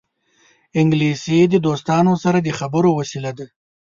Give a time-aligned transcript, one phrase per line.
[0.79, 3.45] انګلیسي د دوستانو سره د خبرو وسیله ده